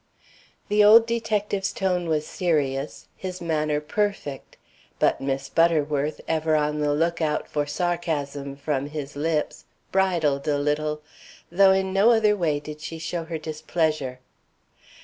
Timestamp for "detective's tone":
1.05-2.07